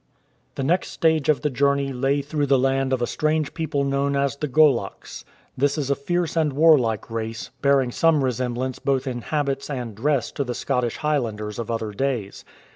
The 0.55 0.63
next 0.63 0.87
stage 0.89 1.29
of 1.29 1.41
the 1.41 1.51
journey 1.51 1.93
lay 1.93 2.23
through 2.23 2.47
the 2.47 2.57
land 2.57 2.91
of 2.91 3.03
F 3.03 3.05
8i 3.05 3.05
THE 3.05 3.05
KILTED 3.05 3.05
GOLOKS 3.05 3.11
a 3.11 3.13
strange 3.13 3.53
people 3.53 3.83
known 3.83 4.15
as 4.15 4.35
the 4.35 4.47
Goloks. 4.47 5.25
This 5.55 5.77
is 5.77 5.91
a 5.91 5.95
fierce 5.95 6.35
and 6.35 6.53
warhke 6.53 7.11
race, 7.11 7.51
bearing 7.61 7.91
some 7.91 8.23
resemblance 8.23 8.79
both 8.79 9.05
in 9.05 9.21
habits 9.21 9.69
and 9.69 9.93
dress 9.93 10.31
to 10.31 10.43
the 10.43 10.55
Scotch 10.55 10.97
Highlanders 10.97 11.59
of 11.59 11.69
other 11.69 11.91
days. 11.91 12.43